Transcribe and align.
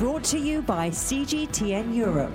Brought 0.00 0.24
to 0.24 0.38
you 0.38 0.62
by 0.62 0.88
CGTN 0.88 1.94
Europe. 1.94 2.34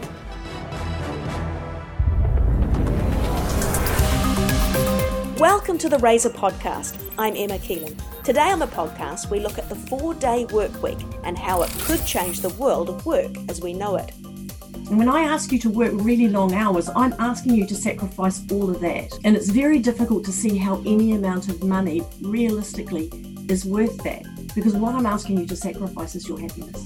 Welcome 5.40 5.80
to 5.80 5.90
the 5.90 5.98
Razor 5.98 6.30
Podcast. 6.30 7.02
I'm 7.18 7.36
Emma 7.36 7.58
Keelan. 7.58 8.00
Today 8.24 8.52
on 8.52 8.60
the 8.60 8.68
podcast, 8.68 9.32
we 9.32 9.40
look 9.40 9.58
at 9.58 9.68
the 9.68 9.74
four 9.74 10.14
day 10.14 10.46
work 10.52 10.84
week 10.84 11.00
and 11.24 11.40
how 11.40 11.64
it 11.64 11.72
could 11.80 12.06
change 12.06 12.42
the 12.42 12.50
world 12.50 12.88
of 12.88 13.04
work 13.04 13.32
as 13.50 13.62
we 13.62 13.74
know 13.74 13.96
it. 13.96 14.12
And 14.14 15.00
when 15.00 15.10
I 15.10 15.22
ask 15.22 15.52
you 15.52 15.58
to 15.62 15.70
work 15.72 15.94
really 15.96 16.30
long 16.30 16.54
hours, 16.54 16.88
I'm 16.96 17.14
asking 17.18 17.56
you 17.56 17.66
to 17.66 17.74
sacrifice 17.74 18.44
all 18.52 18.70
of 18.70 18.80
that. 18.82 19.12
And 19.24 19.36
it's 19.36 19.50
very 19.50 19.80
difficult 19.80 20.24
to 20.26 20.32
see 20.32 20.56
how 20.56 20.84
any 20.86 21.14
amount 21.14 21.50
of 21.50 21.64
money 21.64 22.04
realistically 22.22 23.10
is 23.50 23.66
worth 23.66 23.98
that. 24.04 24.24
Because 24.54 24.76
what 24.76 24.94
I'm 24.94 25.08
asking 25.08 25.40
you 25.40 25.48
to 25.48 25.56
sacrifice 25.56 26.14
is 26.14 26.28
your 26.28 26.40
happiness. 26.40 26.86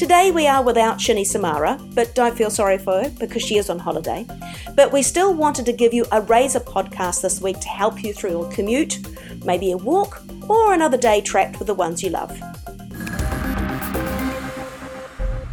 Today 0.00 0.30
we 0.30 0.46
are 0.46 0.62
without 0.62 0.96
Shini 0.96 1.26
Samara, 1.26 1.78
but 1.92 2.14
don't 2.14 2.34
feel 2.34 2.48
sorry 2.48 2.78
for 2.78 3.02
her 3.02 3.10
because 3.20 3.42
she 3.42 3.58
is 3.58 3.68
on 3.68 3.78
holiday. 3.78 4.26
But 4.74 4.92
we 4.92 5.02
still 5.02 5.34
wanted 5.34 5.66
to 5.66 5.74
give 5.74 5.92
you 5.92 6.06
a 6.10 6.22
Razor 6.22 6.60
podcast 6.60 7.20
this 7.20 7.42
week 7.42 7.60
to 7.60 7.68
help 7.68 8.02
you 8.02 8.14
through 8.14 8.30
your 8.30 8.50
commute, 8.50 8.98
maybe 9.44 9.72
a 9.72 9.76
walk, 9.76 10.22
or 10.48 10.72
another 10.72 10.96
day 10.96 11.20
trapped 11.20 11.58
with 11.58 11.66
the 11.66 11.74
ones 11.74 12.02
you 12.02 12.08
love. 12.08 12.30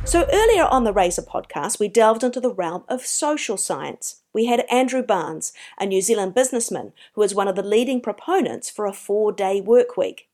So, 0.05 0.25
earlier 0.31 0.63
on 0.63 0.85
the 0.85 0.93
Razor 0.93 1.23
podcast, 1.23 1.77
we 1.77 1.89
delved 1.89 2.23
into 2.23 2.39
the 2.39 2.53
realm 2.53 2.85
of 2.87 3.05
social 3.05 3.57
science. 3.57 4.21
We 4.31 4.45
had 4.45 4.65
Andrew 4.71 5.03
Barnes, 5.03 5.51
a 5.77 5.85
New 5.85 6.01
Zealand 6.01 6.35
businessman 6.35 6.93
who 7.15 7.21
is 7.21 7.35
one 7.35 7.49
of 7.49 7.57
the 7.57 7.63
leading 7.63 7.99
proponents 7.99 8.69
for 8.69 8.85
a 8.85 8.93
four 8.93 9.33
day 9.33 9.59
work 9.59 9.97
week. 9.97 10.29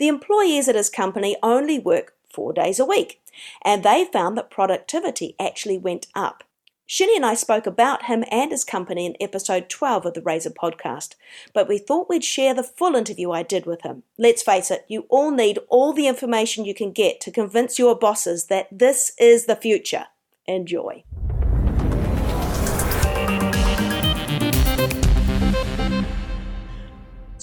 The 0.00 0.08
employees 0.08 0.68
at 0.68 0.74
his 0.74 0.90
company 0.90 1.36
only 1.44 1.78
work 1.78 2.14
four 2.36 2.52
days 2.52 2.78
a 2.78 2.84
week, 2.84 3.20
and 3.62 3.82
they 3.82 4.04
found 4.04 4.36
that 4.36 4.50
productivity 4.50 5.34
actually 5.38 5.78
went 5.78 6.06
up. 6.14 6.44
Shini 6.88 7.16
and 7.16 7.26
I 7.26 7.34
spoke 7.34 7.66
about 7.66 8.04
him 8.04 8.24
and 8.30 8.52
his 8.52 8.64
company 8.64 9.06
in 9.06 9.16
episode 9.20 9.68
12 9.68 10.06
of 10.06 10.14
the 10.14 10.22
Razor 10.22 10.50
podcast, 10.50 11.16
but 11.52 11.66
we 11.66 11.78
thought 11.78 12.08
we'd 12.08 12.22
share 12.22 12.54
the 12.54 12.62
full 12.62 12.94
interview 12.94 13.32
I 13.32 13.42
did 13.42 13.66
with 13.66 13.82
him. 13.82 14.04
Let's 14.16 14.42
face 14.42 14.70
it, 14.70 14.84
you 14.86 15.06
all 15.08 15.32
need 15.32 15.58
all 15.68 15.92
the 15.92 16.06
information 16.06 16.64
you 16.64 16.74
can 16.74 16.92
get 16.92 17.20
to 17.22 17.32
convince 17.32 17.76
your 17.76 17.96
bosses 17.96 18.44
that 18.46 18.68
this 18.70 19.12
is 19.18 19.46
the 19.46 19.56
future. 19.56 20.06
Enjoy. 20.46 21.02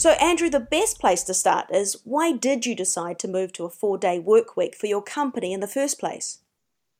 So, 0.03 0.09
Andrew, 0.19 0.49
the 0.49 0.59
best 0.59 0.99
place 0.99 1.23
to 1.23 1.33
start 1.33 1.67
is 1.73 1.95
why 2.03 2.33
did 2.33 2.65
you 2.65 2.75
decide 2.75 3.19
to 3.19 3.27
move 3.29 3.53
to 3.53 3.63
a 3.63 3.69
four 3.69 3.97
day 3.97 4.19
work 4.19 4.57
week 4.57 4.75
for 4.75 4.87
your 4.87 5.01
company 5.01 5.53
in 5.53 5.61
the 5.61 5.65
first 5.65 5.97
place? 5.97 6.39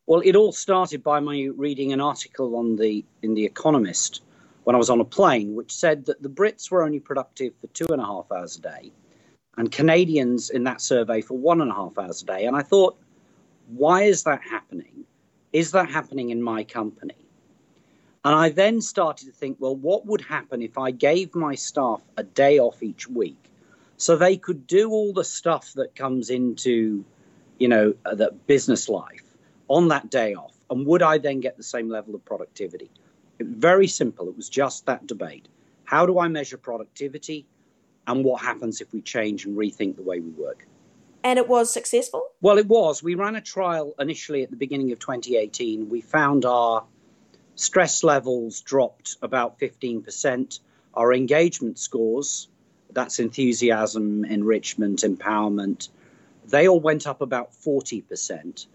Well, 0.07 0.21
it 0.23 0.37
all 0.37 0.53
started 0.53 1.03
by 1.03 1.19
my 1.19 1.49
reading 1.53 1.91
an 1.91 1.99
article 1.99 2.55
on 2.55 2.77
the 2.77 3.03
in 3.21 3.33
the 3.33 3.43
Economist 3.43 4.21
when 4.63 4.73
I 4.73 4.79
was 4.79 4.89
on 4.89 5.01
a 5.01 5.03
plane, 5.03 5.53
which 5.53 5.73
said 5.73 6.05
that 6.05 6.23
the 6.23 6.29
Brits 6.29 6.71
were 6.71 6.81
only 6.81 7.01
productive 7.01 7.51
for 7.59 7.67
two 7.67 7.87
and 7.89 8.01
a 8.01 8.05
half 8.05 8.31
hours 8.31 8.55
a 8.55 8.61
day, 8.61 8.93
and 9.57 9.69
Canadians 9.69 10.49
in 10.49 10.63
that 10.63 10.79
survey 10.79 11.19
for 11.19 11.37
one 11.37 11.59
and 11.59 11.71
a 11.71 11.75
half 11.75 11.97
hours 11.97 12.21
a 12.21 12.25
day. 12.25 12.45
And 12.45 12.55
I 12.55 12.61
thought, 12.61 12.97
why 13.67 14.03
is 14.03 14.23
that 14.23 14.39
happening? 14.49 15.03
Is 15.51 15.71
that 15.71 15.89
happening 15.89 16.29
in 16.29 16.41
my 16.41 16.63
company? 16.63 17.22
And 18.25 18.33
I 18.33 18.49
then 18.49 18.79
started 18.81 19.25
to 19.25 19.33
think, 19.33 19.57
well, 19.59 19.75
what 19.75 20.05
would 20.05 20.21
happen 20.21 20.61
if 20.61 20.77
I 20.77 20.91
gave 20.91 21.35
my 21.35 21.55
staff 21.55 22.01
a 22.15 22.23
day 22.23 22.57
off 22.57 22.81
each 22.81 23.07
week 23.09 23.51
so 23.97 24.15
they 24.15 24.37
could 24.37 24.65
do 24.65 24.89
all 24.91 25.11
the 25.11 25.25
stuff 25.25 25.73
that 25.73 25.95
comes 25.95 26.29
into, 26.29 27.03
you 27.57 27.67
know, 27.67 27.93
uh, 28.05 28.15
the 28.15 28.31
business 28.47 28.87
life 28.87 29.23
on 29.67 29.89
that 29.89 30.09
day 30.09 30.35
off? 30.35 30.55
And 30.69 30.85
would 30.85 31.01
I 31.01 31.17
then 31.17 31.41
get 31.41 31.57
the 31.57 31.63
same 31.63 31.89
level 31.89 32.15
of 32.15 32.23
productivity? 32.23 32.89
It, 33.39 33.47
very 33.47 33.87
simple. 33.87 34.29
It 34.29 34.37
was 34.37 34.47
just 34.47 34.85
that 34.85 35.05
debate. 35.05 35.49
How 35.83 36.05
do 36.05 36.17
I 36.19 36.29
measure 36.29 36.57
productivity? 36.57 37.45
And 38.07 38.23
what 38.23 38.41
happens 38.41 38.79
if 38.79 38.93
we 38.93 39.01
change 39.01 39.45
and 39.45 39.57
rethink 39.57 39.97
the 39.97 40.01
way 40.01 40.21
we 40.21 40.29
work? 40.31 40.65
And 41.25 41.39
it 41.39 41.47
was 41.47 41.71
successful? 41.71 42.23
Well, 42.41 42.57
it 42.57 42.67
was. 42.67 43.03
We 43.03 43.15
ran 43.15 43.35
a 43.35 43.41
trial 43.41 43.93
initially 43.99 44.43
at 44.43 44.49
the 44.49 44.57
beginning 44.57 44.91
of 44.91 44.99
2018. 44.99 45.89
We 45.89 46.01
found 46.01 46.45
our 46.45 46.83
stress 47.55 48.03
levels 48.03 48.61
dropped 48.61 49.17
about 49.21 49.59
15%. 49.59 50.59
Our 50.93 51.13
engagement 51.13 51.79
scores, 51.79 52.47
that's 52.91 53.19
enthusiasm, 53.19 54.25
enrichment, 54.25 55.01
empowerment, 55.01 55.89
they 56.45 56.67
all 56.67 56.79
went 56.79 57.07
up 57.07 57.21
about 57.21 57.51
40%. 57.53 58.67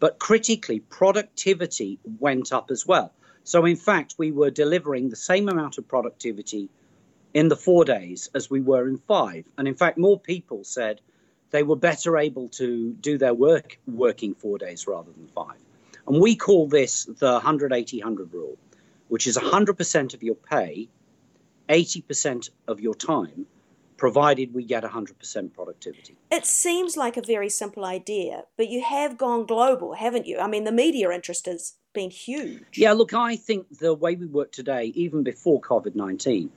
But 0.00 0.18
critically, 0.18 0.80
productivity 0.80 1.98
went 2.18 2.52
up 2.52 2.70
as 2.70 2.86
well. 2.86 3.12
So, 3.44 3.64
in 3.64 3.76
fact, 3.76 4.14
we 4.18 4.30
were 4.30 4.50
delivering 4.50 5.08
the 5.08 5.16
same 5.16 5.48
amount 5.48 5.78
of 5.78 5.88
productivity 5.88 6.68
in 7.34 7.48
the 7.48 7.56
four 7.56 7.84
days 7.84 8.30
as 8.34 8.50
we 8.50 8.60
were 8.60 8.88
in 8.88 8.98
five. 8.98 9.44
And 9.56 9.66
in 9.66 9.74
fact, 9.74 9.98
more 9.98 10.18
people 10.18 10.64
said 10.64 11.00
they 11.50 11.62
were 11.62 11.76
better 11.76 12.18
able 12.18 12.48
to 12.50 12.92
do 12.92 13.18
their 13.18 13.34
work 13.34 13.78
working 13.86 14.34
four 14.34 14.58
days 14.58 14.86
rather 14.86 15.10
than 15.10 15.28
five. 15.28 15.56
And 16.08 16.22
we 16.22 16.36
call 16.36 16.68
this 16.68 17.04
the 17.04 17.32
180 17.32 17.98
100 17.98 18.32
rule, 18.32 18.56
which 19.08 19.26
is 19.26 19.36
100% 19.36 20.14
of 20.14 20.22
your 20.22 20.36
pay, 20.36 20.88
80% 21.68 22.48
of 22.66 22.80
your 22.80 22.94
time, 22.94 23.44
provided 23.98 24.54
we 24.54 24.64
get 24.64 24.84
100% 24.84 25.52
productivity. 25.52 26.16
It 26.30 26.46
seems 26.46 26.96
like 26.96 27.18
a 27.18 27.22
very 27.22 27.50
simple 27.50 27.84
idea, 27.84 28.44
but 28.56 28.70
you 28.70 28.82
have 28.82 29.18
gone 29.18 29.44
global, 29.44 29.92
haven't 29.92 30.26
you? 30.26 30.38
I 30.38 30.46
mean, 30.46 30.64
the 30.64 30.72
media 30.72 31.10
interest 31.10 31.44
has 31.44 31.74
been 31.92 32.08
huge. 32.08 32.62
Yeah, 32.74 32.92
look, 32.92 33.12
I 33.12 33.36
think 33.36 33.78
the 33.78 33.92
way 33.92 34.14
we 34.14 34.24
work 34.26 34.50
today, 34.50 34.92
even 34.94 35.22
before 35.22 35.60
COVID 35.60 35.94
19, 35.94 36.50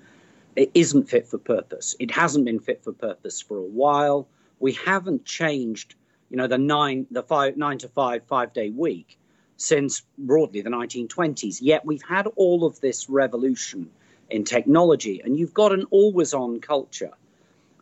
it 0.55 0.71
isn't 0.73 1.09
fit 1.09 1.27
for 1.27 1.39
purpose. 1.39 1.93
It 1.99 2.11
hasn't 2.11 2.45
been 2.45 2.59
fit 2.59 2.85
for 2.85 2.93
purpose 2.93 3.41
for 3.41 3.57
a 3.57 3.63
while. 3.63 4.29
We 4.59 4.73
haven't 4.73 5.25
changed, 5.25 5.95
you 6.29 6.37
know, 6.37 6.47
the 6.47 6.57
nine, 6.57 7.07
the 7.11 7.23
five, 7.23 7.57
nine 7.57 7.79
to 7.79 7.89
five, 7.89 8.23
five 8.27 8.53
day 8.53 8.69
week 8.69 9.17
since 9.61 10.01
broadly 10.17 10.61
the 10.61 10.69
1920s. 10.69 11.59
Yet 11.61 11.85
we've 11.85 12.01
had 12.01 12.27
all 12.35 12.65
of 12.65 12.81
this 12.81 13.09
revolution 13.09 13.91
in 14.29 14.43
technology, 14.43 15.21
and 15.23 15.37
you've 15.37 15.53
got 15.53 15.71
an 15.71 15.85
always 15.91 16.33
on 16.33 16.59
culture. 16.59 17.11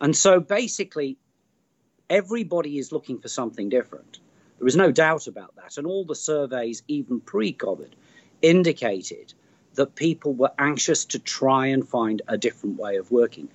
And 0.01 0.16
so 0.16 0.39
basically, 0.39 1.18
everybody 2.09 2.78
is 2.78 2.91
looking 2.91 3.19
for 3.19 3.28
something 3.29 3.69
different. 3.69 4.19
There 4.57 4.68
is 4.68 4.75
no 4.75 4.91
doubt 4.91 5.28
about 5.28 5.56
that. 5.56 5.78
And 5.78 5.88
all 5.88 6.03
the 6.03 6.16
surveys, 6.16 6.84
even 6.88 7.22
pre 7.22 7.53
COVID, 7.53 7.91
indicated 8.41 9.34
that 9.75 9.95
people 9.95 10.34
were 10.34 10.51
anxious 10.59 11.06
to 11.06 11.19
try 11.19 11.68
and 11.68 11.88
find 11.88 12.22
a 12.28 12.38
different 12.38 12.78
way 12.78 12.97
of 12.97 13.12
working 13.12 13.47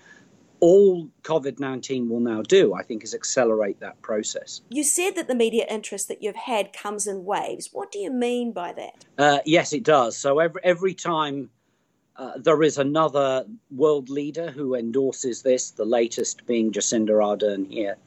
all 0.65 1.11
COVID 1.25 1.61
19 1.61 2.09
will 2.09 2.21
now 2.21 2.41
do, 2.41 2.73
I 2.73 2.83
think, 2.83 3.05
is 3.05 3.15
accelerate 3.15 3.81
that 3.81 4.01
process. 4.01 4.63
You 4.71 4.83
said 4.83 5.11
that 5.11 5.29
the 5.29 5.35
media 5.35 5.67
interest 5.69 6.09
that 6.09 6.23
you've 6.23 6.37
had 6.37 6.73
comes 6.73 7.07
in 7.07 7.27
waves. 7.27 7.69
What 7.71 7.93
do 7.93 7.99
you 7.99 8.11
mean 8.11 8.53
by 8.53 8.73
that? 8.73 9.05
Uh, 9.19 9.39
yes, 9.45 9.75
it 9.75 9.83
does. 9.83 10.17
So 10.17 10.39
every, 10.39 10.63
every 10.65 10.95
time 10.95 11.51
uh, 12.17 12.39
there 12.39 12.63
is 12.63 12.79
another 12.79 13.45
world 13.71 14.09
leader 14.09 14.51
who 14.51 14.75
endorses 14.75 15.43
this, 15.43 15.73
the 15.73 15.85
latest 15.85 16.47
being 16.47 16.73
Jacinda 16.73 17.11
Ardern 17.11 17.71
here, 17.71 17.99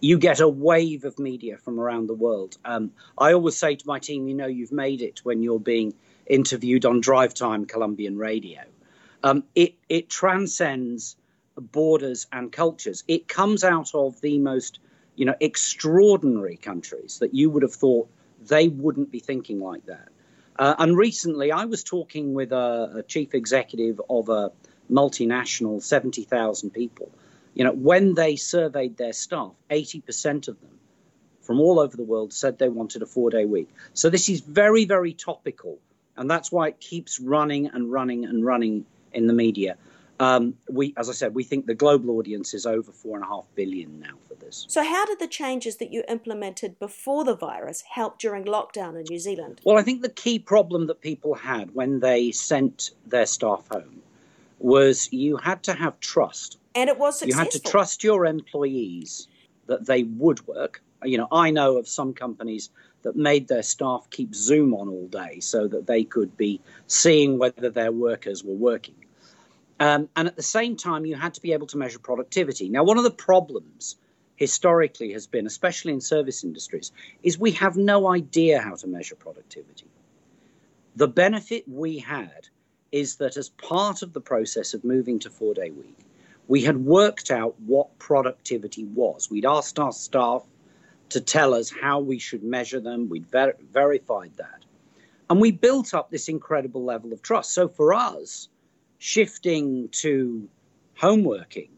you 0.00 0.18
get 0.18 0.40
a 0.40 0.48
wave 0.48 1.04
of 1.04 1.18
media 1.18 1.58
from 1.58 1.78
around 1.78 2.06
the 2.06 2.14
world. 2.14 2.56
Um, 2.64 2.90
I 3.18 3.34
always 3.34 3.58
say 3.58 3.76
to 3.76 3.86
my 3.86 3.98
team, 3.98 4.28
you 4.28 4.34
know, 4.34 4.46
you've 4.46 4.72
made 4.72 5.02
it 5.02 5.20
when 5.24 5.42
you're 5.42 5.60
being 5.60 5.92
interviewed 6.26 6.86
on 6.86 7.02
Drive 7.02 7.34
Time 7.34 7.66
Colombian 7.66 8.16
radio. 8.16 8.62
Um, 9.22 9.44
it, 9.54 9.74
it 9.90 10.08
transcends 10.08 11.16
borders 11.60 12.26
and 12.32 12.50
cultures. 12.52 13.04
It 13.08 13.28
comes 13.28 13.64
out 13.64 13.94
of 13.94 14.20
the 14.20 14.38
most, 14.38 14.80
you 15.16 15.24
know, 15.24 15.34
extraordinary 15.40 16.56
countries 16.56 17.18
that 17.20 17.34
you 17.34 17.50
would 17.50 17.62
have 17.62 17.74
thought 17.74 18.08
they 18.46 18.68
wouldn't 18.68 19.10
be 19.10 19.20
thinking 19.20 19.60
like 19.60 19.86
that. 19.86 20.08
Uh, 20.58 20.74
and 20.78 20.96
recently, 20.96 21.52
I 21.52 21.66
was 21.66 21.84
talking 21.84 22.34
with 22.34 22.52
a, 22.52 22.92
a 22.96 23.02
chief 23.02 23.34
executive 23.34 24.00
of 24.10 24.28
a 24.28 24.50
multinational, 24.90 25.82
70,000 25.82 26.70
people. 26.70 27.10
You 27.54 27.64
know, 27.64 27.72
when 27.72 28.14
they 28.14 28.36
surveyed 28.36 28.96
their 28.96 29.12
staff, 29.12 29.52
80% 29.70 30.48
of 30.48 30.60
them 30.60 30.78
from 31.42 31.60
all 31.60 31.80
over 31.80 31.96
the 31.96 32.02
world 32.02 32.32
said 32.32 32.58
they 32.58 32.68
wanted 32.68 33.02
a 33.02 33.06
four 33.06 33.30
day 33.30 33.44
week. 33.44 33.68
So 33.94 34.10
this 34.10 34.28
is 34.28 34.40
very, 34.40 34.84
very 34.84 35.12
topical. 35.12 35.78
And 36.16 36.30
that's 36.30 36.50
why 36.52 36.68
it 36.68 36.80
keeps 36.80 37.20
running 37.20 37.68
and 37.68 37.90
running 37.90 38.24
and 38.24 38.44
running 38.44 38.84
in 39.12 39.26
the 39.26 39.32
media. 39.32 39.76
Um, 40.20 40.54
we, 40.68 40.94
as 40.96 41.08
I 41.08 41.12
said, 41.12 41.34
we 41.34 41.44
think 41.44 41.66
the 41.66 41.74
global 41.74 42.18
audience 42.18 42.52
is 42.52 42.66
over 42.66 42.90
four 42.90 43.16
and 43.16 43.24
a 43.24 43.28
half 43.28 43.46
billion 43.54 44.00
now 44.00 44.14
for 44.26 44.34
this. 44.34 44.66
So, 44.68 44.82
how 44.82 45.06
did 45.06 45.20
the 45.20 45.28
changes 45.28 45.76
that 45.76 45.92
you 45.92 46.02
implemented 46.08 46.78
before 46.78 47.24
the 47.24 47.36
virus 47.36 47.82
help 47.82 48.18
during 48.18 48.44
lockdown 48.44 48.98
in 48.98 49.04
New 49.08 49.18
Zealand? 49.18 49.60
Well, 49.64 49.78
I 49.78 49.82
think 49.82 50.02
the 50.02 50.08
key 50.08 50.38
problem 50.40 50.88
that 50.88 51.00
people 51.00 51.34
had 51.34 51.74
when 51.74 52.00
they 52.00 52.32
sent 52.32 52.90
their 53.06 53.26
staff 53.26 53.68
home 53.70 54.02
was 54.58 55.12
you 55.12 55.36
had 55.36 55.62
to 55.64 55.72
have 55.72 56.00
trust. 56.00 56.58
And 56.74 56.90
it 56.90 56.98
was 56.98 57.18
successful. 57.18 57.38
You 57.38 57.44
had 57.44 57.52
to 57.52 57.60
trust 57.60 58.02
your 58.02 58.26
employees 58.26 59.28
that 59.66 59.86
they 59.86 60.02
would 60.02 60.46
work 60.46 60.82
You 61.04 61.18
know, 61.18 61.28
I 61.30 61.50
know 61.50 61.76
of 61.76 61.86
some 61.86 62.12
companies 62.12 62.70
that 63.02 63.14
made 63.14 63.46
their 63.46 63.62
staff 63.62 64.08
keep 64.10 64.34
Zoom 64.34 64.74
on 64.74 64.88
all 64.88 65.06
day 65.06 65.38
so 65.38 65.68
that 65.68 65.86
they 65.86 66.02
could 66.02 66.36
be 66.36 66.60
seeing 66.88 67.38
whether 67.38 67.70
their 67.70 67.92
workers 67.92 68.42
were 68.42 68.54
working. 68.54 68.96
Um, 69.80 70.08
and 70.16 70.26
at 70.26 70.36
the 70.36 70.42
same 70.42 70.76
time, 70.76 71.06
you 71.06 71.14
had 71.14 71.34
to 71.34 71.42
be 71.42 71.52
able 71.52 71.68
to 71.68 71.78
measure 71.78 71.98
productivity. 71.98 72.68
Now, 72.68 72.82
one 72.84 72.98
of 72.98 73.04
the 73.04 73.10
problems 73.10 73.96
historically 74.36 75.12
has 75.12 75.26
been, 75.26 75.46
especially 75.46 75.92
in 75.92 76.00
service 76.00 76.44
industries, 76.44 76.92
is 77.22 77.38
we 77.38 77.52
have 77.52 77.76
no 77.76 78.08
idea 78.08 78.60
how 78.60 78.74
to 78.76 78.86
measure 78.86 79.14
productivity. 79.14 79.86
The 80.96 81.08
benefit 81.08 81.68
we 81.68 81.98
had 81.98 82.48
is 82.90 83.16
that 83.16 83.36
as 83.36 83.48
part 83.50 84.02
of 84.02 84.12
the 84.12 84.20
process 84.20 84.74
of 84.74 84.84
moving 84.84 85.18
to 85.20 85.30
four 85.30 85.54
day 85.54 85.70
week, 85.70 85.98
we 86.48 86.62
had 86.62 86.76
worked 86.76 87.30
out 87.30 87.60
what 87.60 87.98
productivity 87.98 88.84
was. 88.84 89.30
We'd 89.30 89.44
asked 89.44 89.78
our 89.78 89.92
staff 89.92 90.42
to 91.10 91.20
tell 91.20 91.54
us 91.54 91.70
how 91.70 92.00
we 92.00 92.18
should 92.18 92.42
measure 92.42 92.80
them. 92.80 93.08
We'd 93.08 93.26
ver- 93.26 93.56
verified 93.72 94.32
that. 94.36 94.64
And 95.30 95.40
we 95.40 95.52
built 95.52 95.94
up 95.94 96.10
this 96.10 96.28
incredible 96.28 96.84
level 96.84 97.12
of 97.12 97.22
trust. 97.22 97.52
So 97.52 97.68
for 97.68 97.92
us, 97.92 98.48
shifting 98.98 99.88
to 99.90 100.48
home 100.96 101.24
working 101.24 101.70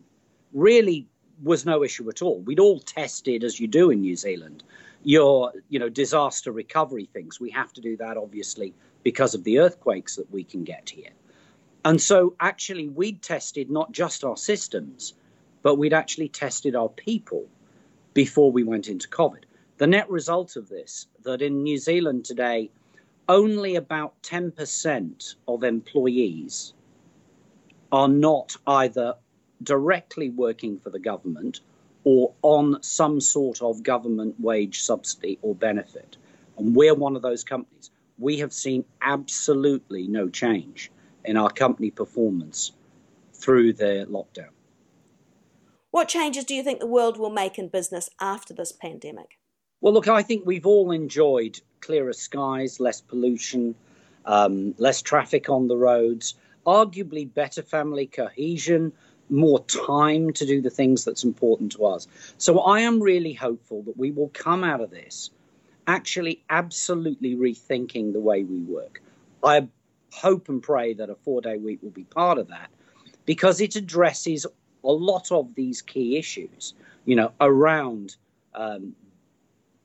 really 0.52 1.06
was 1.42 1.64
no 1.64 1.84
issue 1.84 2.08
at 2.08 2.22
all. 2.22 2.40
We'd 2.40 2.58
all 2.58 2.80
tested, 2.80 3.44
as 3.44 3.60
you 3.60 3.66
do 3.66 3.90
in 3.90 4.00
New 4.00 4.16
Zealand, 4.16 4.62
your 5.02 5.52
you 5.68 5.78
know 5.78 5.88
disaster 5.88 6.52
recovery 6.52 7.08
things. 7.12 7.40
We 7.40 7.50
have 7.50 7.72
to 7.74 7.80
do 7.80 7.96
that 7.98 8.16
obviously 8.16 8.74
because 9.02 9.34
of 9.34 9.44
the 9.44 9.60
earthquakes 9.60 10.16
that 10.16 10.30
we 10.30 10.44
can 10.44 10.64
get 10.64 10.90
here. 10.90 11.10
And 11.84 12.00
so 12.00 12.34
actually 12.38 12.88
we'd 12.88 13.22
tested 13.22 13.70
not 13.70 13.92
just 13.92 14.24
our 14.24 14.36
systems, 14.36 15.14
but 15.62 15.76
we'd 15.76 15.94
actually 15.94 16.28
tested 16.28 16.76
our 16.76 16.90
people 16.90 17.46
before 18.12 18.52
we 18.52 18.62
went 18.62 18.88
into 18.88 19.08
COVID. 19.08 19.44
The 19.78 19.86
net 19.86 20.10
result 20.10 20.56
of 20.56 20.68
this, 20.68 21.06
that 21.22 21.40
in 21.40 21.62
New 21.62 21.78
Zealand 21.78 22.26
today, 22.26 22.70
only 23.28 23.76
about 23.76 24.20
10% 24.22 25.34
of 25.48 25.64
employees 25.64 26.74
are 27.92 28.08
not 28.08 28.56
either 28.66 29.14
directly 29.62 30.30
working 30.30 30.78
for 30.78 30.90
the 30.90 30.98
government 30.98 31.60
or 32.04 32.32
on 32.42 32.82
some 32.82 33.20
sort 33.20 33.60
of 33.62 33.82
government 33.82 34.40
wage 34.40 34.80
subsidy 34.80 35.38
or 35.42 35.54
benefit. 35.54 36.16
And 36.56 36.74
we're 36.74 36.94
one 36.94 37.16
of 37.16 37.22
those 37.22 37.44
companies. 37.44 37.90
We 38.18 38.38
have 38.38 38.52
seen 38.52 38.84
absolutely 39.02 40.06
no 40.06 40.28
change 40.28 40.90
in 41.24 41.36
our 41.36 41.50
company 41.50 41.90
performance 41.90 42.72
through 43.34 43.74
the 43.74 44.06
lockdown. 44.08 44.50
What 45.90 46.08
changes 46.08 46.44
do 46.44 46.54
you 46.54 46.62
think 46.62 46.80
the 46.80 46.86
world 46.86 47.18
will 47.18 47.30
make 47.30 47.58
in 47.58 47.68
business 47.68 48.08
after 48.20 48.54
this 48.54 48.72
pandemic? 48.72 49.38
Well, 49.80 49.92
look, 49.92 50.08
I 50.08 50.22
think 50.22 50.46
we've 50.46 50.66
all 50.66 50.92
enjoyed 50.92 51.60
clearer 51.80 52.12
skies, 52.12 52.78
less 52.80 53.00
pollution, 53.00 53.74
um, 54.24 54.74
less 54.78 55.02
traffic 55.02 55.48
on 55.48 55.68
the 55.68 55.76
roads, 55.76 56.34
arguably 56.66 57.32
better 57.32 57.62
family 57.62 58.06
cohesion, 58.06 58.92
more 59.28 59.64
time 59.64 60.32
to 60.32 60.46
do 60.46 60.60
the 60.60 60.70
things 60.70 61.04
that's 61.04 61.24
important 61.24 61.72
to 61.72 61.86
us. 61.86 62.08
So 62.38 62.60
I 62.60 62.80
am 62.80 63.00
really 63.00 63.32
hopeful 63.32 63.82
that 63.82 63.96
we 63.96 64.10
will 64.10 64.28
come 64.28 64.64
out 64.64 64.80
of 64.80 64.90
this 64.90 65.30
actually 65.86 66.42
absolutely 66.48 67.34
rethinking 67.34 68.12
the 68.12 68.20
way 68.20 68.44
we 68.44 68.60
work. 68.60 69.02
I 69.42 69.68
hope 70.12 70.48
and 70.48 70.62
pray 70.62 70.94
that 70.94 71.10
a 71.10 71.14
four 71.14 71.40
day 71.40 71.56
week 71.56 71.82
will 71.82 71.90
be 71.90 72.04
part 72.04 72.38
of 72.38 72.48
that 72.48 72.70
because 73.24 73.60
it 73.60 73.76
addresses 73.76 74.46
a 74.84 74.92
lot 74.92 75.30
of 75.32 75.54
these 75.54 75.82
key 75.82 76.16
issues, 76.16 76.74
you 77.04 77.16
know, 77.16 77.32
around 77.40 78.16
um, 78.54 78.94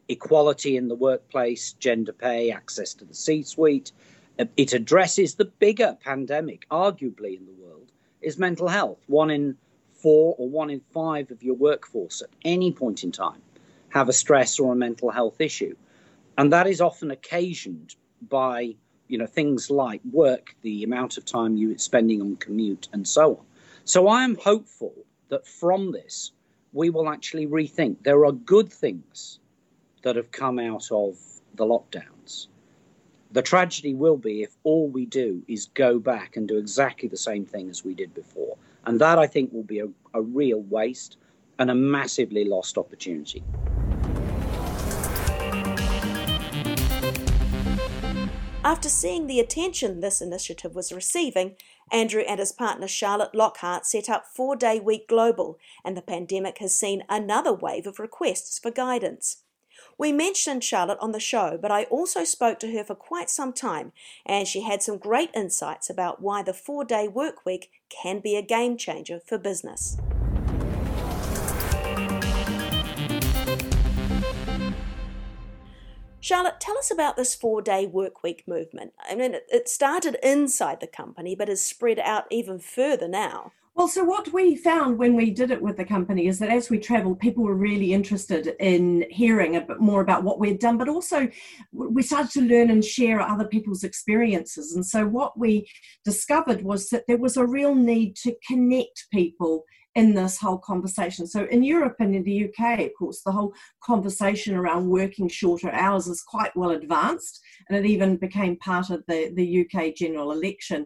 equality 0.08 0.78
in 0.78 0.88
the 0.88 0.96
workplace, 0.96 1.74
gender 1.74 2.14
pay, 2.14 2.52
access 2.52 2.94
to 2.96 3.06
the 3.06 3.14
C 3.14 3.44
suite. 3.44 3.92
Uh, 4.38 4.46
it 4.58 4.74
addresses 4.74 5.36
the 5.36 5.46
bigger 5.46 5.98
pandemic, 6.04 6.68
arguably, 6.70 7.38
in 7.38 7.46
the 7.46 7.64
world, 7.64 7.92
is 8.22 8.38
mental 8.38 8.68
health. 8.68 9.00
One 9.08 9.30
in 9.30 9.58
four 9.94 10.36
or 10.38 10.50
one 10.50 10.70
in 10.70 10.82
five 10.92 11.32
of 11.32 11.42
your 11.42 11.56
workforce 11.56 12.22
at 12.22 12.30
any 12.44 12.72
point 12.72 13.04
in 13.04 13.12
time 13.12 13.42
have 13.90 14.10
a 14.10 14.14
stress 14.14 14.60
or 14.60 14.74
a 14.74 14.76
mental 14.76 15.10
health 15.10 15.40
issue. 15.40 15.76
And 16.38 16.52
that 16.52 16.68
is 16.68 16.82
often 16.82 17.12
occasioned 17.12 17.96
by 18.30 18.76
you 19.08 19.18
know 19.18 19.28
things 19.28 19.70
like 19.70 20.02
work, 20.12 20.56
the 20.62 20.84
amount 20.84 21.18
of 21.18 21.26
time 21.26 21.56
you're 21.56 21.78
spending 21.78 22.22
on 22.22 22.36
commute, 22.36 22.90
and 22.92 23.08
so 23.08 23.38
on. 23.38 23.46
So 23.86 24.08
I 24.08 24.24
am 24.24 24.36
hopeful 24.36 24.94
that 25.30 25.48
from 25.48 25.92
this, 25.92 26.32
we 26.74 26.90
will 26.90 27.10
actually 27.10 27.48
rethink. 27.48 28.04
There 28.04 28.26
are 28.26 28.32
good 28.32 28.72
things 28.72 29.40
that 30.04 30.16
have 30.16 30.32
come 30.32 30.60
out 30.60 30.92
of 30.92 31.18
the 31.56 31.66
lockdowns. 31.66 32.48
The 33.36 33.42
tragedy 33.42 33.94
will 33.94 34.16
be 34.16 34.44
if 34.44 34.56
all 34.64 34.88
we 34.88 35.06
do 35.06 35.44
is 35.50 35.66
go 35.66 36.00
back 36.00 36.38
and 36.38 36.48
do 36.48 36.58
exactly 36.58 37.10
the 37.10 37.18
same 37.18 37.46
thing 37.46 37.70
as 37.70 37.84
we 37.84 37.94
did 37.94 38.14
before. 38.14 38.56
And 38.86 38.98
that, 39.02 39.20
I 39.20 39.28
think, 39.28 39.52
will 39.52 39.62
be 39.62 39.80
a, 39.80 39.90
a 40.14 40.22
real 40.22 40.62
waste 40.62 41.18
and 41.60 41.70
a 41.70 41.76
massively 41.76 42.46
lost 42.46 42.78
opportunity. 42.78 43.44
After 48.64 48.88
seeing 48.88 49.28
the 49.28 49.42
attention 49.42 50.00
this 50.00 50.22
initiative 50.22 50.74
was 50.74 50.94
receiving, 50.94 51.58
Andrew 51.92 52.22
and 52.22 52.40
his 52.40 52.54
partner 52.54 52.88
Charlotte 52.88 53.36
Lockhart 53.36 53.86
set 53.86 54.10
up 54.10 54.28
Four 54.34 54.56
Day 54.56 54.80
Week 54.80 55.10
Global, 55.10 55.60
and 55.84 55.98
the 55.98 56.02
pandemic 56.02 56.60
has 56.60 56.74
seen 56.74 57.04
another 57.10 57.54
wave 57.54 57.86
of 57.86 58.00
requests 58.00 58.58
for 58.58 58.72
guidance. 58.72 59.44
We 59.98 60.12
mentioned 60.12 60.62
Charlotte 60.62 60.98
on 61.00 61.14
the 61.14 61.22
show, 61.22 61.58
but 61.62 61.72
I 61.72 61.86
also 61.86 62.26
spoke 62.26 62.60
to 62.60 62.72
her 62.74 62.84
for 62.84 62.96
quite 62.96 63.30
some 63.30 63.54
time, 63.54 63.94
and 64.26 64.46
she 64.46 64.64
had 64.64 64.84
some 64.84 64.98
great 64.98 65.30
insights 65.34 65.90
about 65.90 66.22
why 66.22 66.44
the 66.44 66.54
four 66.54 66.84
day 66.84 67.08
work 67.08 67.46
week 67.46 67.72
can 67.88 68.20
be 68.20 68.36
a 68.36 68.42
game 68.42 68.76
changer 68.76 69.22
for 69.26 69.38
business. 69.38 69.98
Charlotte, 76.20 76.60
tell 76.60 76.78
us 76.78 76.92
about 76.92 77.16
this 77.16 77.34
four 77.34 77.62
day 77.62 77.86
work 77.86 78.22
week 78.22 78.44
movement. 78.46 78.92
I 79.00 79.16
mean, 79.16 79.36
it 79.50 79.70
started 79.70 80.18
inside 80.22 80.82
the 80.82 80.88
company, 80.88 81.36
but 81.36 81.48
has 81.48 81.62
spread 81.62 82.00
out 82.00 82.26
even 82.30 82.60
further 82.60 83.08
now. 83.08 83.54
Well, 83.76 83.90
so 83.90 84.06
what 84.06 84.32
we 84.32 84.56
found 84.56 84.98
when 84.98 85.18
we 85.18 85.32
did 85.32 85.52
it 85.52 85.62
with 85.62 85.76
the 85.76 85.84
company 85.84 86.28
is 86.28 86.40
that 86.40 86.50
as 86.50 86.70
we 86.70 86.80
traveled, 86.80 87.20
people 87.20 87.44
were 87.44 87.56
really 87.56 87.92
interested 87.92 88.56
in 88.62 89.06
hearing 89.12 89.58
a 89.58 89.62
bit 89.62 89.82
more 89.82 90.00
about 90.00 90.24
what 90.24 90.40
we'd 90.40 90.60
done, 90.60 90.78
but 90.78 90.88
also 90.88 91.28
we 91.74 92.02
started 92.02 92.32
to 92.32 92.42
learn 92.42 92.70
and 92.70 92.86
share 92.86 93.20
other 93.20 93.46
people's 93.46 93.84
experiences. 93.84 94.74
And 94.74 94.86
so 94.86 95.06
what 95.06 95.38
we 95.38 95.68
discovered 96.06 96.64
was 96.64 96.88
that 96.90 97.04
there 97.10 97.18
was 97.18 97.36
a 97.36 97.46
real 97.46 97.76
need 97.76 98.16
to 98.24 98.34
connect 98.48 99.08
people 99.12 99.66
in 99.94 100.14
this 100.14 100.40
whole 100.40 100.58
conversation. 100.60 101.28
So 101.28 101.46
in 101.52 101.62
Europe 101.62 101.96
and 102.00 102.16
in 102.16 102.24
the 102.24 102.46
UK, 102.46 102.80
of 102.80 102.92
course, 102.98 103.24
the 103.26 103.32
whole 103.34 103.54
conversation 103.84 104.56
around 104.56 104.88
working 104.88 105.28
shorter 105.28 105.72
hours 105.72 106.08
is 106.08 106.22
quite 106.22 106.56
well 106.56 106.72
advanced, 106.72 107.42
and 107.68 107.78
it 107.78 107.86
even 107.90 108.16
became 108.16 108.56
part 108.58 108.90
of 108.90 109.04
the, 109.08 109.34
the 109.36 109.66
UK 109.66 109.96
general 109.96 110.32
election. 110.32 110.86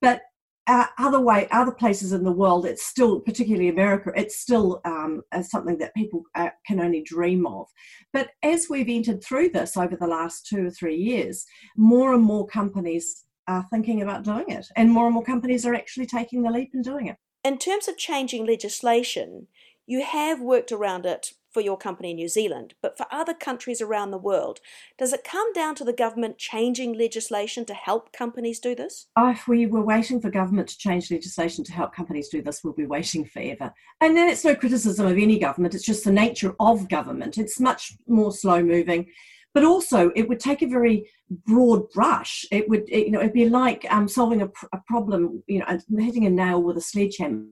But 0.00 0.22
other 0.66 1.20
way, 1.20 1.48
other 1.50 1.72
places 1.72 2.12
in 2.12 2.24
the 2.24 2.32
world, 2.32 2.66
it's 2.66 2.84
still, 2.84 3.20
particularly 3.20 3.68
America, 3.68 4.12
it's 4.14 4.38
still 4.38 4.80
um, 4.84 5.22
something 5.42 5.78
that 5.78 5.94
people 5.94 6.22
uh, 6.34 6.50
can 6.66 6.80
only 6.80 7.02
dream 7.02 7.46
of. 7.46 7.68
But 8.12 8.30
as 8.42 8.68
we've 8.70 8.88
entered 8.88 9.22
through 9.22 9.50
this 9.50 9.76
over 9.76 9.96
the 9.96 10.06
last 10.06 10.46
two 10.46 10.66
or 10.66 10.70
three 10.70 10.96
years, 10.96 11.44
more 11.76 12.14
and 12.14 12.22
more 12.22 12.46
companies 12.46 13.24
are 13.48 13.66
thinking 13.70 14.02
about 14.02 14.22
doing 14.24 14.48
it, 14.48 14.66
and 14.76 14.90
more 14.90 15.06
and 15.06 15.14
more 15.14 15.24
companies 15.24 15.66
are 15.66 15.74
actually 15.74 16.06
taking 16.06 16.42
the 16.42 16.50
leap 16.50 16.70
and 16.74 16.84
doing 16.84 17.08
it 17.08 17.16
in 17.44 17.58
terms 17.58 17.88
of 17.88 17.96
changing 17.96 18.46
legislation, 18.46 19.48
you 19.86 20.04
have 20.04 20.40
worked 20.40 20.72
around 20.72 21.06
it 21.06 21.32
for 21.52 21.60
your 21.60 21.76
company 21.76 22.10
in 22.10 22.16
New 22.16 22.28
Zealand, 22.28 22.74
but 22.82 22.96
for 22.96 23.06
other 23.10 23.34
countries 23.34 23.80
around 23.80 24.10
the 24.10 24.18
world, 24.18 24.60
does 24.98 25.12
it 25.12 25.24
come 25.24 25.52
down 25.52 25.74
to 25.76 25.84
the 25.84 25.92
government 25.92 26.38
changing 26.38 26.94
legislation 26.94 27.64
to 27.66 27.74
help 27.74 28.12
companies 28.12 28.58
do 28.58 28.74
this? 28.74 29.06
Oh, 29.16 29.30
if 29.30 29.46
we 29.46 29.66
were 29.66 29.84
waiting 29.84 30.20
for 30.20 30.30
government 30.30 30.68
to 30.68 30.78
change 30.78 31.10
legislation 31.10 31.64
to 31.64 31.72
help 31.72 31.94
companies 31.94 32.28
do 32.28 32.42
this, 32.42 32.62
we'll 32.64 32.72
be 32.72 32.86
waiting 32.86 33.24
forever. 33.24 33.72
And 34.00 34.16
then 34.16 34.28
it's 34.28 34.44
no 34.44 34.54
criticism 34.54 35.06
of 35.06 35.18
any 35.18 35.38
government, 35.38 35.74
it's 35.74 35.84
just 35.84 36.04
the 36.04 36.12
nature 36.12 36.54
of 36.58 36.88
government. 36.88 37.38
It's 37.38 37.60
much 37.60 37.92
more 38.06 38.32
slow 38.32 38.62
moving 38.62 39.06
but 39.54 39.64
also 39.64 40.10
it 40.16 40.28
would 40.28 40.40
take 40.40 40.62
a 40.62 40.66
very 40.66 41.10
broad 41.46 41.90
brush. 41.90 42.44
It 42.50 42.68
would, 42.68 42.88
it, 42.88 43.06
you 43.06 43.10
know, 43.10 43.20
it'd 43.20 43.32
be 43.32 43.48
like 43.48 43.84
um, 43.90 44.08
solving 44.08 44.42
a, 44.42 44.48
pr- 44.48 44.66
a 44.72 44.78
problem, 44.86 45.42
you 45.46 45.58
know, 45.58 45.78
hitting 45.98 46.26
a 46.26 46.30
nail 46.30 46.62
with 46.62 46.76
a 46.76 46.80
sledgehammer. 46.80 47.44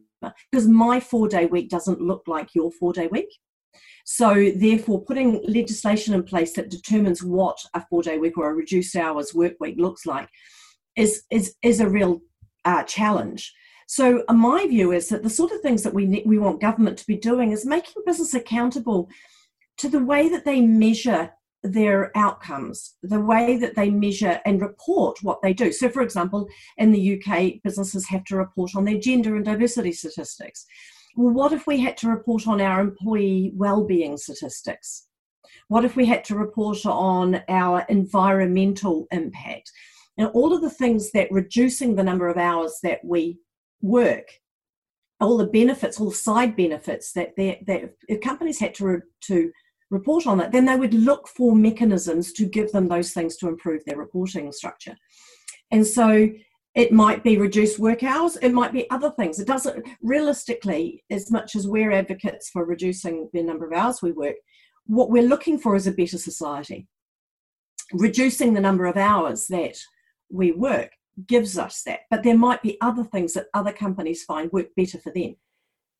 Because 0.50 0.68
my 0.68 1.00
four 1.00 1.28
day 1.28 1.46
week 1.46 1.70
doesn't 1.70 2.00
look 2.00 2.24
like 2.26 2.54
your 2.54 2.70
four 2.72 2.92
day 2.92 3.06
week. 3.06 3.28
So, 4.12 4.50
therefore, 4.56 5.04
putting 5.04 5.40
legislation 5.46 6.14
in 6.14 6.24
place 6.24 6.54
that 6.54 6.68
determines 6.68 7.22
what 7.22 7.64
a 7.74 7.86
four 7.88 8.02
day 8.02 8.18
week 8.18 8.36
or 8.36 8.50
a 8.50 8.54
reduced 8.54 8.96
hours 8.96 9.32
work 9.32 9.52
week 9.60 9.76
looks 9.78 10.04
like 10.04 10.28
is, 10.96 11.22
is, 11.30 11.54
is 11.62 11.78
a 11.78 11.88
real 11.88 12.20
uh, 12.64 12.82
challenge. 12.82 13.54
So, 13.86 14.24
uh, 14.26 14.32
my 14.32 14.66
view 14.66 14.90
is 14.90 15.10
that 15.10 15.22
the 15.22 15.30
sort 15.30 15.52
of 15.52 15.60
things 15.60 15.84
that 15.84 15.94
we, 15.94 16.24
we 16.26 16.38
want 16.38 16.60
government 16.60 16.98
to 16.98 17.06
be 17.06 17.16
doing 17.16 17.52
is 17.52 17.64
making 17.64 18.02
business 18.04 18.34
accountable 18.34 19.08
to 19.78 19.88
the 19.88 20.04
way 20.04 20.28
that 20.28 20.44
they 20.44 20.60
measure 20.60 21.30
their 21.62 22.10
outcomes, 22.18 22.96
the 23.04 23.20
way 23.20 23.58
that 23.58 23.76
they 23.76 23.90
measure 23.90 24.40
and 24.44 24.60
report 24.60 25.18
what 25.22 25.40
they 25.40 25.54
do. 25.54 25.70
So, 25.70 25.88
for 25.88 26.02
example, 26.02 26.48
in 26.78 26.90
the 26.90 27.22
UK, 27.22 27.62
businesses 27.62 28.08
have 28.08 28.24
to 28.24 28.36
report 28.36 28.72
on 28.74 28.86
their 28.86 28.98
gender 28.98 29.36
and 29.36 29.44
diversity 29.44 29.92
statistics. 29.92 30.66
Well, 31.20 31.34
what 31.34 31.52
if 31.52 31.66
we 31.66 31.78
had 31.78 31.98
to 31.98 32.08
report 32.08 32.48
on 32.48 32.62
our 32.62 32.80
employee 32.80 33.52
well-being 33.54 34.16
statistics? 34.16 35.06
What 35.68 35.84
if 35.84 35.94
we 35.94 36.06
had 36.06 36.24
to 36.24 36.34
report 36.34 36.86
on 36.86 37.42
our 37.46 37.84
environmental 37.90 39.06
impact? 39.10 39.70
And 40.16 40.28
all 40.28 40.54
of 40.54 40.62
the 40.62 40.70
things 40.70 41.12
that 41.12 41.30
reducing 41.30 41.94
the 41.94 42.02
number 42.02 42.28
of 42.28 42.38
hours 42.38 42.78
that 42.84 43.00
we 43.04 43.38
work, 43.82 44.28
all 45.20 45.36
the 45.36 45.46
benefits, 45.46 46.00
all 46.00 46.08
the 46.08 46.16
side 46.16 46.56
benefits 46.56 47.12
that, 47.12 47.36
that 47.36 47.90
if 48.08 48.22
companies 48.22 48.58
had 48.58 48.74
to, 48.76 49.02
to 49.24 49.52
report 49.90 50.26
on 50.26 50.38
that, 50.38 50.52
then 50.52 50.64
they 50.64 50.76
would 50.76 50.94
look 50.94 51.28
for 51.28 51.54
mechanisms 51.54 52.32
to 52.32 52.46
give 52.46 52.72
them 52.72 52.88
those 52.88 53.12
things 53.12 53.36
to 53.36 53.48
improve 53.48 53.84
their 53.84 53.98
reporting 53.98 54.50
structure. 54.52 54.96
And 55.70 55.86
so 55.86 56.30
it 56.74 56.92
might 56.92 57.24
be 57.24 57.36
reduced 57.36 57.78
work 57.78 58.02
hours, 58.02 58.36
it 58.36 58.52
might 58.52 58.72
be 58.72 58.88
other 58.90 59.10
things. 59.10 59.40
It 59.40 59.46
doesn't 59.46 59.84
realistically, 60.02 61.04
as 61.10 61.30
much 61.30 61.56
as 61.56 61.66
we're 61.66 61.92
advocates 61.92 62.48
for 62.50 62.64
reducing 62.64 63.28
the 63.32 63.42
number 63.42 63.66
of 63.66 63.72
hours 63.72 64.02
we 64.02 64.12
work, 64.12 64.36
what 64.86 65.10
we're 65.10 65.22
looking 65.22 65.58
for 65.58 65.74
is 65.74 65.86
a 65.86 65.92
better 65.92 66.18
society. 66.18 66.86
Reducing 67.92 68.54
the 68.54 68.60
number 68.60 68.86
of 68.86 68.96
hours 68.96 69.48
that 69.48 69.76
we 70.30 70.52
work 70.52 70.92
gives 71.26 71.58
us 71.58 71.82
that, 71.82 72.00
but 72.08 72.22
there 72.22 72.38
might 72.38 72.62
be 72.62 72.78
other 72.80 73.04
things 73.04 73.34
that 73.34 73.46
other 73.52 73.72
companies 73.72 74.22
find 74.22 74.52
work 74.52 74.68
better 74.76 74.98
for 74.98 75.12
them 75.12 75.34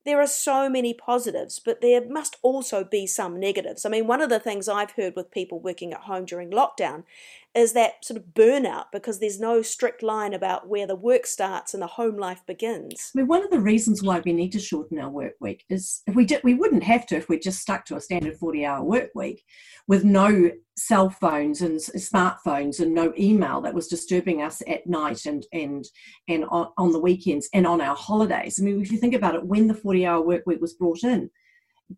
there 0.03 0.19
are 0.19 0.27
so 0.27 0.67
many 0.67 0.93
positives, 0.93 1.59
but 1.59 1.81
there 1.81 2.07
must 2.07 2.37
also 2.41 2.83
be 2.83 3.05
some 3.05 3.39
negatives. 3.39 3.85
I 3.85 3.89
mean, 3.89 4.07
one 4.07 4.21
of 4.21 4.29
the 4.29 4.39
things 4.39 4.67
I've 4.67 4.91
heard 4.91 5.15
with 5.15 5.31
people 5.31 5.59
working 5.59 5.93
at 5.93 6.01
home 6.01 6.25
during 6.25 6.49
lockdown 6.49 7.03
is 7.53 7.73
that 7.73 8.03
sort 8.05 8.17
of 8.17 8.27
burnout 8.33 8.85
because 8.93 9.19
there's 9.19 9.39
no 9.39 9.61
strict 9.61 10.01
line 10.01 10.33
about 10.33 10.69
where 10.69 10.87
the 10.87 10.95
work 10.95 11.25
starts 11.25 11.73
and 11.73 11.83
the 11.83 11.87
home 11.87 12.17
life 12.17 12.41
begins. 12.47 13.11
I 13.13 13.19
mean, 13.19 13.27
one 13.27 13.43
of 13.43 13.51
the 13.51 13.59
reasons 13.59 14.01
why 14.01 14.21
we 14.23 14.31
need 14.31 14.53
to 14.53 14.59
shorten 14.59 14.99
our 14.99 15.09
work 15.09 15.33
week 15.41 15.65
is 15.69 16.01
if 16.07 16.15
we 16.15 16.25
did, 16.25 16.43
we 16.43 16.53
wouldn't 16.53 16.83
have 16.83 17.05
to 17.07 17.17
if 17.17 17.27
we 17.27 17.37
just 17.37 17.59
stuck 17.59 17.83
to 17.85 17.97
a 17.97 18.01
standard 18.01 18.37
40 18.37 18.65
hour 18.65 18.83
work 18.83 19.09
week 19.15 19.43
with 19.87 20.05
no 20.05 20.51
cell 20.77 21.09
phones 21.09 21.61
and 21.61 21.77
smartphones 21.79 22.79
and 22.79 22.93
no 22.93 23.13
email 23.19 23.59
that 23.61 23.73
was 23.73 23.87
disturbing 23.87 24.41
us 24.41 24.61
at 24.67 24.87
night 24.87 25.25
and 25.25 25.45
and 25.51 25.85
and 26.29 26.45
on, 26.45 26.69
on 26.77 26.93
the 26.93 26.99
weekends 26.99 27.49
and 27.53 27.67
on 27.67 27.81
our 27.81 27.95
holidays. 27.95 28.59
I 28.59 28.63
mean, 28.63 28.81
if 28.81 28.91
you 28.91 28.97
think 28.97 29.13
about 29.13 29.35
it, 29.35 29.45
when 29.45 29.67
the 29.67 29.73
40 29.73 30.05
hour 30.05 30.21
work 30.21 30.43
week 30.45 30.61
was 30.61 30.73
brought 30.75 31.03
in, 31.03 31.29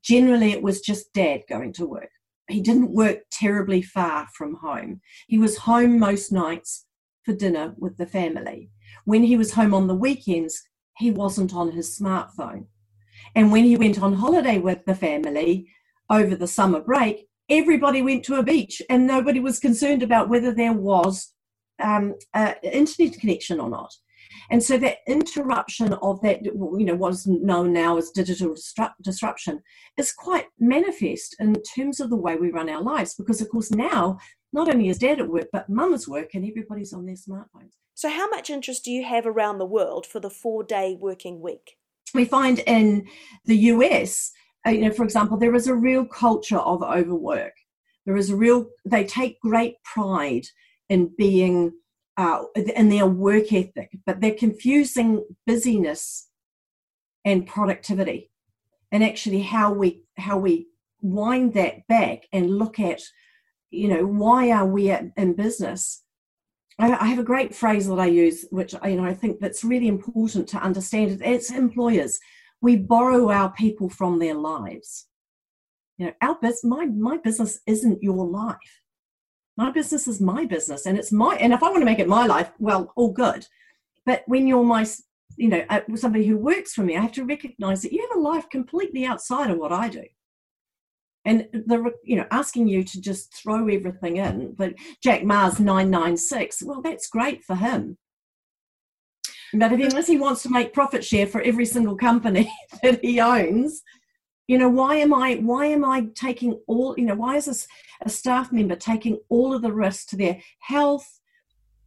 generally 0.02 0.52
it 0.52 0.64
was 0.64 0.82
just 0.82 1.14
dad 1.14 1.44
going 1.48 1.74
to 1.74 1.86
work 1.86 2.10
he 2.50 2.62
didn't 2.62 2.94
work 2.94 3.20
terribly 3.32 3.82
far 3.82 4.28
from 4.36 4.56
home. 4.56 5.02
He 5.28 5.38
was 5.38 5.58
home 5.58 6.00
most 6.00 6.32
nights 6.32 6.86
for 7.24 7.34
dinner 7.34 7.74
with 7.78 7.98
the 7.98 8.06
family. 8.06 8.70
When 9.06 9.24
he 9.24 9.38
was 9.38 9.54
home 9.54 9.74
on 9.74 9.88
the 9.88 9.96
weekends, 9.96 10.62
he 10.98 11.10
wasn't 11.10 11.56
on 11.56 11.72
his 11.72 11.98
smartphone. 11.98 12.66
And 13.36 13.52
when 13.52 13.64
he 13.64 13.78
went 13.78 14.02
on 14.02 14.14
holiday 14.14 14.60
with 14.60 14.86
the 14.86 14.96
family 14.96 15.70
over 16.10 16.36
the 16.36 16.48
summer 16.48 16.82
break, 16.82 17.28
everybody 17.50 18.02
went 18.02 18.24
to 18.26 18.36
a 18.36 18.44
beach 18.44 18.82
and 18.90 19.08
nobody 19.08 19.40
was 19.40 19.60
concerned 19.60 20.04
about 20.04 20.30
whether 20.30 20.54
there 20.54 20.74
was 20.74 21.34
um, 21.82 22.16
an 22.34 22.56
internet 22.64 23.20
connection 23.20 23.60
or 23.60 23.70
not. 23.70 23.94
And 24.50 24.62
so 24.62 24.78
that 24.78 24.98
interruption 25.08 25.94
of 25.94 26.22
that, 26.22 26.44
you 26.46 26.86
know, 26.86 26.96
what 26.96 27.14
is 27.14 27.28
known 27.28 27.74
now 27.74 27.98
as 27.98 28.12
digital 28.12 28.56
disruption 29.02 29.62
is 29.98 30.12
quite 30.12 30.46
manifest 30.60 31.36
in 31.40 31.56
terms 31.76 32.00
of 32.00 32.10
the 32.10 32.16
way 32.16 32.36
we 32.36 32.52
run 32.52 32.70
our 32.70 32.82
lives. 32.82 33.16
Because, 33.16 33.42
of 33.42 33.50
course, 33.50 33.72
now 33.72 34.18
not 34.52 34.70
only 34.70 34.90
is 34.90 35.00
dad 35.00 35.20
at 35.20 35.30
work, 35.30 35.48
but 35.52 35.70
mum 35.70 35.94
is 35.94 36.08
work 36.08 36.34
and 36.34 36.48
everybody's 36.48 36.94
on 36.94 37.06
their 37.06 37.16
smartphones. 37.16 37.74
So, 37.96 38.10
how 38.10 38.30
much 38.30 38.50
interest 38.50 38.86
do 38.86 38.92
you 38.92 39.04
have 39.04 39.26
around 39.26 39.58
the 39.58 39.66
world 39.66 40.06
for 40.06 40.20
the 40.20 40.30
four 40.30 40.64
day 40.64 40.98
working 41.00 41.42
week? 41.42 41.78
We 42.14 42.26
find 42.26 42.60
in 42.60 43.08
the 43.46 43.58
US, 43.58 44.32
uh, 44.66 44.72
you 44.72 44.82
know, 44.82 44.92
for 44.92 45.04
example, 45.04 45.38
there 45.38 45.56
is 45.56 45.68
a 45.68 45.76
real 45.76 46.06
culture 46.06 46.60
of 46.60 46.84
overwork. 46.84 47.54
There 48.06 48.16
is 48.16 48.30
a 48.30 48.36
real, 48.36 48.68
they 48.86 49.06
take 49.06 49.40
great 49.40 49.76
pride 49.84 50.46
in 50.90 51.12
being 51.18 51.74
uh, 52.18 52.44
and 52.76 52.92
their 52.92 53.08
work 53.08 53.52
ethic, 53.52 53.98
but 54.06 54.22
they're 54.22 54.36
confusing 54.36 55.26
busyness 55.48 56.30
and 57.26 57.48
productivity, 57.48 58.32
and 58.92 59.04
actually 59.04 59.42
how 59.42 59.74
we 59.74 60.04
how 60.18 60.38
we 60.38 60.68
wind 61.02 61.54
that 61.54 61.88
back 61.88 62.28
and 62.32 62.58
look 62.58 62.80
at, 62.80 63.02
you 63.72 63.88
know, 63.88 64.06
why 64.06 64.52
are 64.52 64.66
we 64.66 64.92
in 64.92 65.34
business? 65.34 66.04
I, 66.80 66.92
I 66.94 67.06
have 67.08 67.20
a 67.20 67.24
great 67.24 67.56
phrase 67.56 67.88
that 67.88 68.00
I 68.00 68.08
use, 68.08 68.46
which 68.52 68.74
you 68.84 68.96
know 68.96 69.06
I 69.06 69.14
think 69.14 69.40
that's 69.40 69.64
really 69.64 69.88
important 69.88 70.48
to 70.50 70.58
understand. 70.58 71.22
It's 71.24 71.52
employers. 71.52 72.20
We 72.62 72.78
borrow 72.78 73.30
our 73.30 73.52
people 73.52 73.90
from 73.90 74.20
their 74.20 74.36
lives. 74.36 75.08
You 75.98 76.08
know, 76.08 76.14
our 76.22 76.36
business, 76.36 76.64
my 76.64 76.86
my 76.86 77.18
business 77.18 77.60
isn't 77.66 78.04
your 78.04 78.26
life 78.26 78.83
my 79.58 79.72
business 79.72 80.08
is 80.08 80.20
my 80.20 80.46
business 80.46 80.86
and 80.86 80.98
it's 80.98 81.12
my 81.12 81.36
and 81.36 81.54
if 81.54 81.62
i 81.64 81.70
want 81.70 81.82
to 81.82 81.86
make 81.86 82.00
it 82.00 82.08
my 82.08 82.26
life 82.26 82.52
well 82.60 82.92
all 82.96 83.12
good. 83.12 83.46
But 84.06 84.24
when 84.26 84.48
you're 84.48 84.64
my 84.64 84.86
you 85.38 85.50
know 85.50 85.66
uh, 85.70 85.82
somebody 85.96 86.26
who 86.26 86.38
works 86.38 86.74
for 86.74 86.84
me 86.84 86.98
i 86.98 87.02
have 87.02 87.12
to 87.14 87.26
recognize 87.26 87.82
that 87.82 87.92
you 87.92 88.02
have 88.02 88.18
a 88.18 88.22
life 88.22 88.50
completely 88.50 89.06
outside 89.06 89.50
of 89.50 89.58
what 89.58 89.72
i 89.72 89.90
do. 89.90 90.04
And 91.26 91.48
the 91.54 91.92
you 92.04 92.18
know 92.18 92.28
asking 92.32 92.68
you 92.68 92.84
to 92.84 93.02
just 93.02 93.34
throw 93.34 93.68
everything 93.68 94.18
in 94.18 94.54
but 94.54 94.74
jack 95.02 95.24
ma's 95.24 95.60
996 95.60 96.64
well 96.64 96.82
that's 96.82 97.08
great 97.10 97.44
for 97.44 97.56
him. 97.56 97.98
But 99.56 99.72
if 99.72 99.80
unless 99.80 100.08
he 100.08 100.18
wants 100.18 100.42
to 100.44 100.50
make 100.50 100.74
profit 100.74 101.06
share 101.06 101.28
for 101.28 101.40
every 101.42 101.66
single 101.66 101.96
company 101.96 102.52
that 102.84 103.06
he 103.06 103.20
owns 103.20 103.84
you 104.48 104.58
know 104.58 104.70
why 104.70 104.96
am 104.96 105.14
i 105.14 105.36
why 105.36 105.66
am 105.66 105.86
i 105.86 106.08
taking 106.16 106.60
all 106.68 106.94
you 106.98 107.06
know 107.06 107.16
why 107.16 107.36
is 107.36 107.46
this 107.46 107.68
a 108.02 108.10
staff 108.10 108.52
member 108.52 108.76
taking 108.76 109.18
all 109.30 109.54
of 109.54 109.62
the 109.62 109.72
risk 109.72 110.10
to 110.10 110.18
their 110.18 110.38
health 110.60 111.20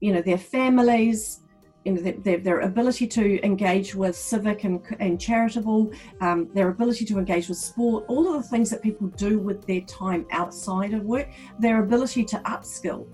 you 0.01 0.13
know 0.13 0.23
their 0.23 0.39
families 0.39 1.41
you 1.87 1.93
know, 1.93 2.01
their, 2.01 2.39
their 2.39 2.61
ability 2.63 3.07
to 3.07 3.45
engage 3.45 3.95
with 3.95 4.17
civic 4.17 4.65
and, 4.65 4.83
and 4.99 5.21
charitable, 5.21 5.93
um, 6.21 6.51
their 6.53 6.69
ability 6.69 7.05
to 7.05 7.17
engage 7.17 7.49
with 7.49 7.59
sport, 7.59 8.05
all 8.09 8.35
of 8.35 8.43
the 8.43 8.49
things 8.49 8.71
that 8.71 8.83
people 8.83 9.07
do 9.07 9.39
with 9.39 9.65
their 9.69 9.83
time 9.83 10.27
outside 10.33 10.95
of 10.95 11.05
work, 11.05 11.29
their 11.61 11.85
ability 11.85 12.25
to 12.25 12.39
upskill. 12.39 13.07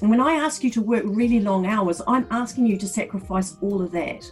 And 0.00 0.10
when 0.10 0.20
I 0.20 0.32
ask 0.32 0.64
you 0.64 0.70
to 0.70 0.82
work 0.82 1.04
really 1.06 1.38
long 1.38 1.66
hours, 1.66 2.02
I'm 2.08 2.26
asking 2.32 2.66
you 2.66 2.76
to 2.78 2.88
sacrifice 2.88 3.56
all 3.62 3.80
of 3.80 3.92
that. 3.92 4.28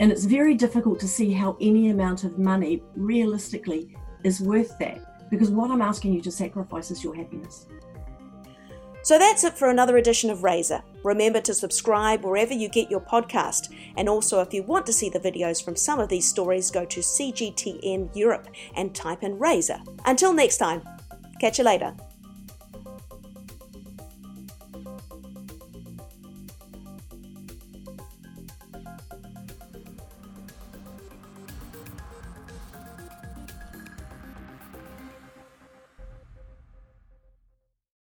And 0.00 0.12
it's 0.12 0.24
very 0.24 0.54
difficult 0.54 1.00
to 1.00 1.08
see 1.08 1.32
how 1.32 1.56
any 1.60 1.90
amount 1.90 2.24
of 2.24 2.38
money 2.38 2.82
realistically 2.96 3.96
is 4.24 4.40
worth 4.40 4.78
that 4.78 5.30
because 5.30 5.50
what 5.50 5.70
I'm 5.70 5.82
asking 5.82 6.14
you 6.14 6.20
to 6.22 6.30
sacrifice 6.30 6.90
is 6.90 7.04
your 7.04 7.14
happiness. 7.14 7.66
So 9.02 9.18
that's 9.18 9.44
it 9.44 9.56
for 9.56 9.70
another 9.70 9.96
edition 9.96 10.28
of 10.28 10.42
Razor. 10.42 10.82
Remember 11.02 11.40
to 11.40 11.54
subscribe 11.54 12.24
wherever 12.24 12.52
you 12.52 12.68
get 12.68 12.90
your 12.90 13.00
podcast. 13.00 13.72
And 13.96 14.08
also, 14.08 14.40
if 14.40 14.52
you 14.52 14.62
want 14.62 14.84
to 14.86 14.92
see 14.92 15.08
the 15.08 15.20
videos 15.20 15.64
from 15.64 15.76
some 15.76 15.98
of 15.98 16.08
these 16.08 16.28
stories, 16.28 16.70
go 16.70 16.84
to 16.84 17.00
CGTN 17.00 18.14
Europe 18.14 18.48
and 18.76 18.94
type 18.94 19.22
in 19.22 19.38
Razor. 19.38 19.78
Until 20.04 20.34
next 20.34 20.58
time, 20.58 20.82
catch 21.40 21.58
you 21.58 21.64
later. 21.64 21.96